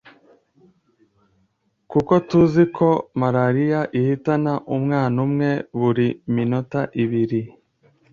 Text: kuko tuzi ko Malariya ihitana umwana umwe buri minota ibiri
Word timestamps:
kuko 1.91 2.13
tuzi 2.29 2.63
ko 2.75 2.89
Malariya 3.19 3.81
ihitana 3.99 4.53
umwana 4.75 5.15
umwe 5.25 5.49
buri 5.79 6.07
minota 6.35 6.79
ibiri 7.03 7.41